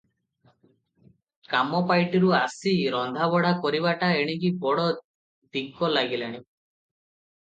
କାମପାଇଟିରୁ 1.49 2.31
ଆସି 2.37 2.73
ରନ୍ଧାବଢ଼ା 2.95 3.51
କରିବାଟା 3.65 4.09
ଏଣିକି 4.23 4.51
ବଡ଼ 4.63 4.87
ଦିକ 5.59 5.91
ଲାଗିଲାଣି। 5.97 6.41